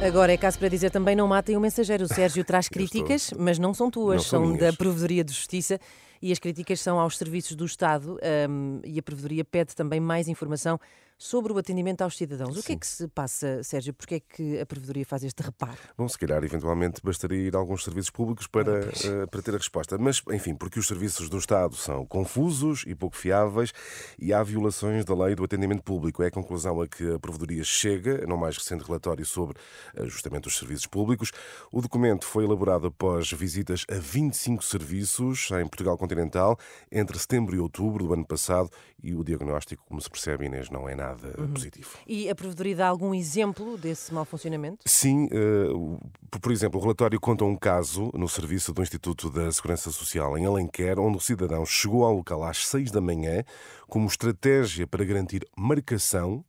Agora 0.00 0.32
é 0.32 0.36
caso 0.36 0.58
para 0.58 0.68
dizer 0.68 0.90
também 0.90 1.16
não 1.16 1.26
matem 1.26 1.56
o 1.56 1.60
mensageiro. 1.60 2.04
O 2.04 2.08
Sérgio 2.08 2.44
traz 2.44 2.68
críticas, 2.68 3.32
mas 3.36 3.58
não 3.58 3.74
são 3.74 3.90
tuas, 3.90 4.16
Não 4.16 4.22
são 4.22 4.46
são 4.46 4.56
da. 4.56 4.72
Provedoria 4.72 5.24
de 5.24 5.32
Justiça 5.32 5.78
e 6.22 6.30
as 6.30 6.38
críticas 6.38 6.80
são 6.80 6.98
aos 7.00 7.18
serviços 7.18 7.56
do 7.56 7.64
Estado 7.64 8.18
hum, 8.48 8.80
e 8.84 8.98
a 8.98 9.02
Provedoria 9.02 9.44
pede 9.44 9.74
também 9.74 10.00
mais 10.00 10.28
informação 10.28 10.78
sobre 11.18 11.52
o 11.52 11.58
atendimento 11.58 12.02
aos 12.02 12.16
cidadãos. 12.16 12.56
O 12.56 12.62
que 12.62 12.72
é 12.72 12.76
que 12.76 12.86
se 12.86 13.08
passa, 13.08 13.60
Sérgio? 13.64 13.92
Porquê 13.92 14.14
é 14.14 14.20
que 14.20 14.60
a 14.60 14.64
Provedoria 14.64 15.04
faz 15.04 15.24
este 15.24 15.42
reparo? 15.42 15.76
Bom, 15.96 16.08
se 16.08 16.16
calhar, 16.16 16.42
eventualmente, 16.44 17.00
bastaria 17.02 17.48
ir 17.48 17.56
a 17.56 17.58
alguns 17.58 17.82
serviços 17.82 18.10
públicos 18.10 18.46
para, 18.46 18.84
eh, 18.84 19.26
para 19.28 19.42
ter 19.42 19.52
a 19.52 19.58
resposta. 19.58 19.98
Mas, 19.98 20.22
enfim, 20.30 20.54
porque 20.54 20.78
os 20.78 20.86
serviços 20.86 21.28
do 21.28 21.36
Estado 21.36 21.74
são 21.74 22.06
confusos 22.06 22.84
e 22.86 22.94
pouco 22.94 23.16
fiáveis 23.16 23.72
e 24.16 24.32
há 24.32 24.40
violações 24.44 25.04
da 25.04 25.14
lei 25.14 25.34
do 25.34 25.42
atendimento 25.42 25.82
público. 25.82 26.22
É 26.22 26.28
a 26.28 26.30
conclusão 26.30 26.80
a 26.80 26.86
que 26.86 27.14
a 27.14 27.18
Provedoria 27.18 27.64
chega, 27.64 28.24
no 28.24 28.38
mais 28.38 28.56
recente 28.56 28.84
relatório 28.84 29.26
sobre 29.26 29.58
eh, 29.96 30.06
justamente 30.06 30.46
os 30.46 30.56
serviços 30.56 30.86
públicos. 30.86 31.32
O 31.72 31.80
documento 31.80 32.24
foi 32.24 32.44
elaborado 32.44 32.86
após 32.86 33.32
visitas 33.32 33.84
a 33.90 33.98
25 33.98 34.64
serviços 34.64 35.50
em 35.50 35.66
Portugal 35.66 35.98
continental 35.98 36.56
entre 36.92 37.18
setembro 37.18 37.56
e 37.56 37.58
outubro 37.58 38.06
do 38.06 38.12
ano 38.12 38.24
passado 38.24 38.70
e 39.02 39.16
o 39.16 39.24
diagnóstico, 39.24 39.84
como 39.86 40.00
se 40.00 40.08
percebe, 40.08 40.46
Inês, 40.46 40.70
não 40.70 40.88
é 40.88 40.94
nada 40.94 41.07
positivo. 41.16 41.88
E 42.06 42.28
a 42.28 42.34
Provedoria 42.34 42.76
dá 42.76 42.88
algum 42.88 43.14
exemplo 43.14 43.76
desse 43.78 44.12
mau 44.12 44.24
funcionamento? 44.24 44.78
Sim, 44.86 45.28
eh, 45.32 46.38
por 46.40 46.52
exemplo, 46.52 46.78
o 46.78 46.82
relatório 46.82 47.18
conta 47.20 47.44
um 47.44 47.56
caso 47.56 48.10
no 48.14 48.28
serviço 48.28 48.72
do 48.72 48.82
Instituto 48.82 49.30
da 49.30 49.50
Segurança 49.52 49.90
Social 49.90 50.36
em 50.36 50.46
Alenquer, 50.46 50.98
onde 50.98 51.16
o 51.16 51.20
cidadão 51.20 51.64
chegou 51.66 52.04
ao 52.04 52.14
local 52.14 52.42
às 52.44 52.66
seis 52.66 52.90
da 52.90 53.00
manhã 53.00 53.44
como 53.88 54.06
estratégia 54.06 54.86
para 54.86 55.04
garantir 55.04 55.46
marcação. 55.56 56.44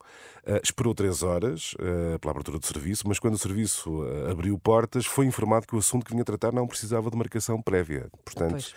eh, 0.45 0.59
esperou 0.63 0.95
três 0.95 1.21
horas 1.21 1.75
eh, 1.79 2.17
pela 2.17 2.31
abertura 2.31 2.57
do 2.57 2.65
serviço, 2.65 3.03
mas 3.07 3.19
quando 3.19 3.35
o 3.35 3.37
serviço 3.37 4.01
abriu 4.31 4.57
portas, 4.57 5.05
foi 5.05 5.25
informado 5.27 5.67
que 5.67 5.75
o 5.75 5.79
assunto 5.79 6.05
que 6.05 6.11
vinha 6.13 6.23
tratar 6.23 6.51
não 6.53 6.65
precisava 6.65 7.11
de 7.11 7.17
marcação 7.17 7.61
prévia. 7.61 8.07
Portanto, 8.25 8.51
Pois. 8.51 8.73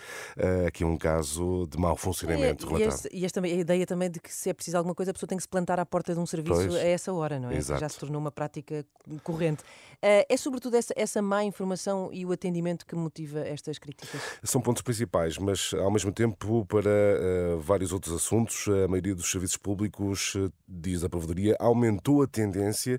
aqui 0.66 0.82
é 0.82 0.86
um 0.86 0.96
caso 0.98 1.66
de 1.70 1.78
mau 1.78 1.96
funcionamento 1.96 2.66
e, 2.66 2.68
relatado. 2.68 2.94
este- 3.06 3.08
e 3.16 3.24
esta, 3.24 3.40
a 3.40 3.48
ideia 3.48 3.86
também 3.86 4.10
de 4.10 4.20
que 4.20 4.30
se 4.34 4.50
é 4.50 4.52
preciso 4.52 4.76
alguma 4.76 4.94
coisa, 4.94 5.12
a 5.12 5.14
pessoa 5.14 5.28
tem 5.28 5.38
que 5.38 5.42
se 5.42 5.48
plantar 5.48 5.71
à 5.78 5.86
porta 5.86 6.14
de 6.14 6.20
um 6.20 6.26
serviço 6.26 6.54
Pois. 6.68 6.74
a 6.74 6.80
essa 6.84 7.12
hora, 7.12 7.38
não 7.38 7.50
é? 7.50 7.56
Exato. 7.56 7.80
Já 7.80 7.88
se 7.88 7.98
tornou 7.98 8.20
uma 8.20 8.30
prática 8.30 8.84
corrente. 9.22 9.62
Eh, 10.04 10.26
é 10.28 10.36
sobretudo 10.36 10.76
essa, 10.76 10.92
essa 10.96 11.22
má 11.22 11.44
informação 11.44 12.10
e 12.12 12.26
o 12.26 12.32
atendimento 12.32 12.84
que 12.84 12.94
motiva 12.96 13.40
estas 13.40 13.78
críticas. 13.78 14.20
São 14.42 14.60
pontos 14.60 14.82
principais, 14.82 15.38
mas 15.38 15.72
ao 15.74 15.90
mesmo 15.90 16.10
tempo, 16.12 16.66
para 16.66 16.90
eh, 16.90 17.56
vários 17.60 17.92
outros 17.92 18.12
assuntos, 18.14 18.66
a 18.68 18.88
maioria 18.88 19.14
dos 19.14 19.30
serviços 19.30 19.56
públicos, 19.56 20.34
eh, 20.36 20.50
diz 20.66 21.04
a 21.04 21.08
Provedoria, 21.08 21.56
aumentou 21.60 22.22
a 22.22 22.26
tendência 22.26 22.98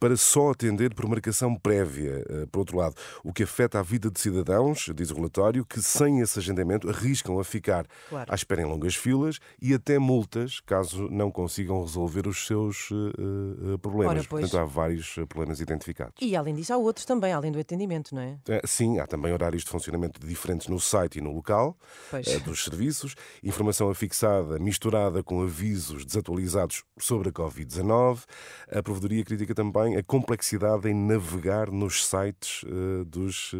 para 0.00 0.16
só 0.16 0.50
atender 0.50 0.94
por 0.94 1.06
marcação 1.06 1.54
prévia. 1.54 2.24
Por 2.50 2.60
outro 2.60 2.76
lado, 2.78 2.96
o 3.22 3.32
que 3.32 3.42
afeta 3.42 3.78
a 3.78 3.82
vida 3.82 4.10
de 4.10 4.18
cidadãos, 4.18 4.90
diz 4.94 5.10
o 5.10 5.14
relatório, 5.14 5.64
que 5.64 5.80
sem 5.82 6.20
esse 6.20 6.38
agendamento 6.38 6.88
arriscam 6.88 7.38
a 7.38 7.44
ficar 7.44 7.86
Claro. 8.08 8.32
à 8.32 8.34
espera 8.34 8.62
em 8.62 8.64
longas 8.64 8.94
filas 8.96 9.38
e 9.60 9.74
até 9.74 9.98
multas 9.98 10.60
caso 10.60 11.08
não 11.10 11.30
consigam 11.30 11.80
resolver 11.80 11.93
os 11.96 12.46
seus 12.46 12.88
eh, 12.92 13.78
problemas. 13.78 14.18
Ora. 14.18 14.24
Portanto, 14.28 14.58
há 14.58 14.64
vários 14.64 15.14
problemas 15.28 15.60
identificados. 15.60 16.14
E 16.20 16.36
além 16.36 16.54
disso, 16.54 16.72
há 16.72 16.76
outros 16.76 17.04
também, 17.04 17.32
além 17.32 17.52
do 17.52 17.58
atendimento, 17.58 18.14
não 18.14 18.22
é? 18.22 18.38
Sim, 18.64 18.98
há 18.98 19.06
também 19.06 19.32
horários 19.32 19.64
de 19.64 19.70
funcionamento 19.70 20.24
diferentes 20.24 20.68
no 20.68 20.80
site 20.80 21.18
e 21.18 21.20
no 21.20 21.32
local 21.32 21.76
eh, 22.12 22.38
dos 22.40 22.64
serviços, 22.64 23.14
informação 23.42 23.90
afixada 23.90 24.58
misturada 24.58 25.22
com 25.22 25.42
avisos 25.42 26.04
desatualizados 26.04 26.84
sobre 26.98 27.28
a 27.28 27.32
Covid-19. 27.32 28.24
A 28.70 28.82
Provedoria 28.82 29.24
critica 29.24 29.54
também 29.54 29.96
a 29.96 30.02
complexidade 30.02 30.88
em 30.88 30.94
navegar 30.94 31.70
nos 31.70 32.06
sites 32.06 32.64
dos 33.06 33.52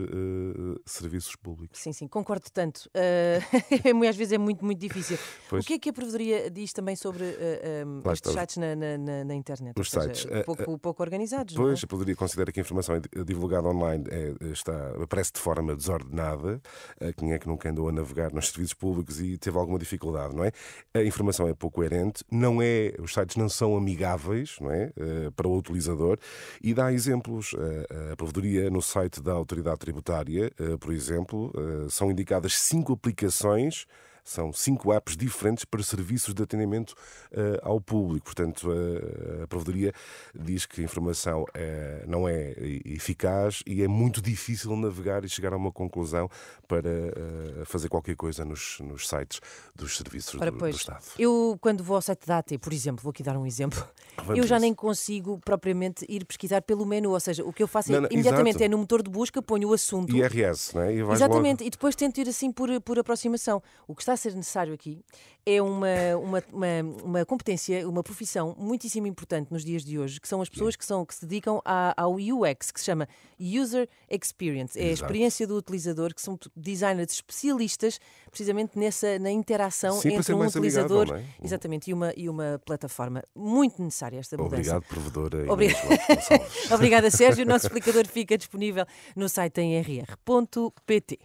serviços 0.86 1.36
públicos. 1.36 1.80
Sim, 1.80 1.92
sim, 1.92 2.06
concordo 2.06 2.46
tanto. 2.52 2.88
É 3.84 4.08
às 4.08 4.16
vezes 4.16 4.32
é 4.32 4.38
muito, 4.38 4.64
muito 4.64 4.78
difícil. 4.78 5.18
Pois. 5.48 5.64
O 5.64 5.66
que 5.66 5.74
é 5.74 5.78
que 5.78 5.88
a 5.88 5.92
Provedoria 5.92 6.50
diz 6.50 6.72
também 6.72 6.96
sobre 6.96 7.24
eh, 7.24 7.84
um, 7.86 8.00
estes 8.24 8.30
está. 8.30 8.40
sites 8.40 8.56
na, 8.56 8.74
na- 8.98 9.24
na- 9.24 9.34
internet? 9.34 9.74
Ou 9.76 9.84
seja, 9.84 10.02
sites. 10.14 10.26
Eh, 10.30 10.42
Pouco, 10.44 10.78
pouco 10.78 11.02
organizados, 11.02 11.54
é? 11.54 11.56
Pois, 11.56 11.82
a 11.82 11.86
Provedoria 11.86 12.16
considera 12.16 12.50
que 12.52 12.60
a 12.60 12.62
informação 12.62 12.94
é 12.96 13.00
di- 13.00 13.24
divulgada 13.24 13.68
online 13.68 14.04
é, 14.10 14.34
está, 14.52 14.90
aparece 15.02 15.32
de 15.32 15.40
forma 15.40 15.74
desordenada. 15.76 16.60
Eh, 17.00 17.12
Quem 17.12 17.32
é 17.32 17.38
que 17.38 17.46
nunca 17.46 17.68
andou 17.70 17.88
a 17.88 17.92
navegar 17.92 18.32
nos 18.32 18.48
serviços 18.48 18.74
públicos 18.74 19.20
e 19.20 19.36
teve 19.38 19.56
alguma 19.58 19.78
dificuldade, 19.78 20.34
não 20.34 20.44
é? 20.44 20.52
A 20.94 21.02
informação 21.02 21.46
é 21.48 21.54
pouco 21.54 21.76
coerente, 21.76 22.24
não 22.30 22.62
é, 22.62 22.94
os 23.00 23.12
sites 23.12 23.36
não 23.36 23.48
são 23.48 23.76
amigáveis, 23.76 24.56
não 24.60 24.70
é? 24.70 24.92
Eh, 24.96 25.30
Para 25.34 25.48
o 25.48 25.56
utilizador 25.56 26.18
e 26.62 26.72
dá 26.74 26.92
exemplos. 26.92 27.54
Eh, 27.58 28.12
A 28.12 28.16
Provedoria 28.16 28.70
no 28.70 28.80
site 28.82 29.20
da 29.22 29.32
Autoridade 29.32 29.78
Tributária, 29.78 30.50
por 30.80 30.92
exemplo, 30.92 31.52
são 31.90 32.10
indicadas 32.10 32.54
cinco 32.54 32.92
aplicações 32.92 33.86
são 34.24 34.52
cinco 34.52 34.92
apps 34.92 35.16
diferentes 35.16 35.64
para 35.64 35.82
serviços 35.82 36.32
de 36.34 36.42
atendimento 36.42 36.94
eh, 37.30 37.60
ao 37.62 37.80
público. 37.80 38.24
Portanto, 38.24 38.68
eh, 38.72 39.42
a 39.44 39.46
Provedoria 39.46 39.92
diz 40.34 40.64
que 40.64 40.80
a 40.80 40.84
informação 40.84 41.44
eh, 41.54 42.04
não 42.08 42.26
é 42.26 42.54
eficaz 42.84 43.62
e 43.66 43.82
é 43.82 43.88
muito 43.88 44.22
difícil 44.22 44.74
navegar 44.76 45.24
e 45.24 45.28
chegar 45.28 45.52
a 45.52 45.56
uma 45.56 45.70
conclusão 45.70 46.28
para 46.66 46.88
eh, 46.88 47.64
fazer 47.66 47.88
qualquer 47.88 48.16
coisa 48.16 48.44
nos, 48.44 48.78
nos 48.80 49.06
sites 49.08 49.40
dos 49.74 49.96
serviços 49.96 50.40
Ora, 50.40 50.50
do, 50.50 50.56
do 50.56 50.58
pois, 50.58 50.76
Estado. 50.76 51.04
eu 51.18 51.58
quando 51.60 51.84
vou 51.84 51.96
ao 51.96 52.02
site 52.02 52.26
da 52.26 52.38
AT, 52.38 52.56
por 52.60 52.72
exemplo, 52.72 53.02
vou 53.02 53.10
aqui 53.10 53.22
dar 53.22 53.36
um 53.36 53.46
exemplo, 53.46 53.86
Vamos 54.24 54.38
eu 54.38 54.46
já 54.46 54.56
a 54.56 54.58
isso. 54.58 54.62
nem 54.64 54.74
consigo 54.74 55.38
propriamente 55.44 56.04
ir 56.08 56.24
pesquisar 56.24 56.62
pelo 56.62 56.86
menu, 56.86 57.10
ou 57.10 57.20
seja, 57.20 57.44
o 57.44 57.52
que 57.52 57.62
eu 57.62 57.68
faço 57.68 57.90
é 57.92 57.96
Não, 57.96 58.02
não, 58.02 58.08
imediatamente 58.10 58.56
exato. 58.56 58.64
é 58.64 58.68
no 58.68 58.78
motor 58.78 59.02
de 59.02 59.10
busca, 59.10 59.42
ponho 59.42 59.68
o 59.68 59.74
assunto. 59.74 60.16
IRS, 60.16 60.74
não 60.74 60.82
é? 60.82 60.94
E 60.94 61.00
Exatamente, 61.00 61.60
logo- 61.60 61.66
e 61.68 61.70
depois 61.70 61.94
tento 61.94 62.18
ir 62.18 62.28
assim 62.28 62.50
por, 62.50 62.80
por 62.80 62.98
aproximação. 62.98 63.62
O 63.86 63.94
que 63.94 64.02
está 64.02 64.13
a 64.14 64.16
ser 64.16 64.34
necessário 64.34 64.72
aqui 64.74 65.04
é 65.46 65.60
uma, 65.60 65.86
uma, 66.22 66.42
uma, 66.52 66.66
uma 67.04 67.24
competência, 67.26 67.86
uma 67.86 68.02
profissão 68.02 68.54
muitíssimo 68.58 69.06
importante 69.06 69.52
nos 69.52 69.62
dias 69.62 69.84
de 69.84 69.98
hoje, 69.98 70.18
que 70.18 70.26
são 70.26 70.40
as 70.40 70.48
pessoas 70.48 70.74
que, 70.74 70.84
são, 70.84 71.04
que 71.04 71.14
se 71.14 71.26
dedicam 71.26 71.60
à- 71.64 71.92
ao 72.02 72.14
UX, 72.14 72.70
que 72.70 72.80
se 72.80 72.86
chama 72.86 73.06
User 73.38 73.86
Experience. 74.10 74.78
É 74.78 74.84
a 74.84 74.86
Exato. 74.86 75.04
experiência 75.04 75.46
do 75.46 75.56
utilizador, 75.56 76.14
que 76.14 76.22
são 76.22 76.38
designers 76.56 77.12
especialistas 77.12 77.98
precisamente 78.30 78.78
nessa, 78.78 79.18
na 79.18 79.30
interação 79.30 80.00
Sim, 80.00 80.14
entre 80.14 80.32
um 80.32 80.36
amigável, 80.36 80.60
utilizador 80.60 81.06
não 81.08 81.16
é? 81.16 81.24
exatamente, 81.42 81.90
e, 81.90 81.92
uma, 81.92 82.12
e 82.16 82.28
uma 82.28 82.60
plataforma. 82.64 83.22
Muito 83.34 83.82
necessária 83.82 84.18
esta 84.18 84.36
mudança. 84.38 84.54
Obrigado, 84.56 84.82
provedora. 84.84 85.44
Gonçalves. 85.44 86.70
Obrigada, 86.72 87.10
Sérgio. 87.10 87.44
O 87.44 87.48
nosso 87.48 87.66
explicador 87.66 88.06
fica 88.06 88.38
disponível 88.38 88.86
no 89.14 89.28
site 89.28 89.60
em 89.60 89.78
rr.pt. 89.78 91.18